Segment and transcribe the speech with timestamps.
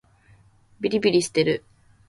[0.79, 1.63] びりびりしてる